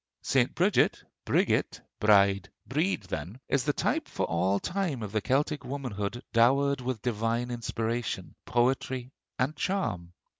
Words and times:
St. 0.23 0.55
Bridget 0.55 1.03
(Brigit, 1.27 1.79
Bride, 1.99 2.49
Breed), 2.65 3.03
then, 3.03 3.39
is 3.47 3.65
the 3.65 3.71
type 3.73 4.07
for 4.07 4.25
all 4.25 4.59
time 4.59 5.03
of 5.03 5.11
the 5.11 5.21
Celtic 5.21 5.63
womanhood 5.63 6.23
dowered 6.33 6.81
with 6.81 7.03
divine 7.03 7.51
inspiration, 7.51 8.33
poetry, 8.47 9.11
and 9.37 9.55
charm. 9.55 10.13